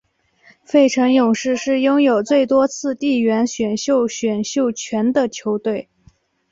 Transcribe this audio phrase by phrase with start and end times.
[0.63, 5.89] 费城勇士是拥有最多次地缘选秀选秀权的球队。